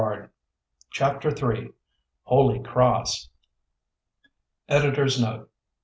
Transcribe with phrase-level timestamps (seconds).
[0.89, 1.73] CHAPTER III
[2.23, 3.29] HOLY CROSS
[4.67, 5.47] EDITOR'S NOTE.